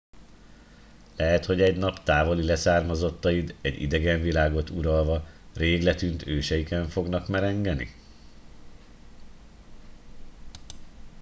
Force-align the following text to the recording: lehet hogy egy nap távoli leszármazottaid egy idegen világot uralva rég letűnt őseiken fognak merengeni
lehet 1.15 1.45
hogy 1.45 1.61
egy 1.61 1.77
nap 1.77 2.03
távoli 2.03 2.45
leszármazottaid 2.45 3.55
egy 3.61 3.81
idegen 3.81 4.21
világot 4.21 4.69
uralva 4.69 5.27
rég 5.55 5.83
letűnt 5.83 6.27
őseiken 6.27 6.89
fognak 6.89 7.27
merengeni 7.27 7.93